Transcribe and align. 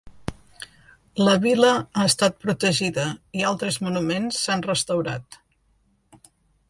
La 1.27 1.35
vila 1.43 1.73
ha 1.81 2.05
estat 2.11 2.39
protegida 2.45 3.05
i 3.41 3.45
altres 3.51 3.77
monuments 3.89 4.41
s'han 4.47 4.65
restaurat. 4.73 5.39